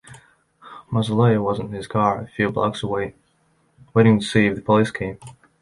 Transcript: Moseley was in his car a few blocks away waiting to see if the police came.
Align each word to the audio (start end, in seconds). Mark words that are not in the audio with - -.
Moseley 0.89 1.37
was 1.37 1.59
in 1.59 1.69
his 1.71 1.85
car 1.85 2.21
a 2.21 2.27
few 2.27 2.49
blocks 2.49 2.81
away 2.81 3.13
waiting 3.93 4.19
to 4.19 4.25
see 4.25 4.47
if 4.47 4.55
the 4.55 4.61
police 4.63 4.89
came. 4.89 5.19